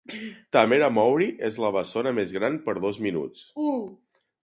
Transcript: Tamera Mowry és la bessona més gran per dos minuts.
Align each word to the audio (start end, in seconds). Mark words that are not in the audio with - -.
Tamera 0.55 0.87
Mowry 0.95 1.27
és 1.51 1.59
la 1.65 1.71
bessona 1.77 2.17
més 2.21 2.35
gran 2.39 2.59
per 2.67 2.79
dos 2.87 3.01
minuts. 3.09 3.49